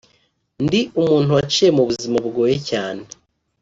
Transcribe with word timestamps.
ndi 0.65 0.79
umuntu 1.01 1.29
waciye 1.37 1.69
mu 1.77 1.83
buzima 1.89 2.17
bugoye 2.25 2.55
cyane 2.69 3.03